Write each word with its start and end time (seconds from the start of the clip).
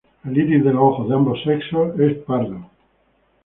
El 0.25 0.35
iris 0.35 0.63
de 0.65 0.73
los 0.73 0.81
ojos 0.81 1.07
de 1.07 1.13
ambos 1.13 1.37
sexos 1.43 1.99
es 1.99 2.17
pardo. 2.23 2.67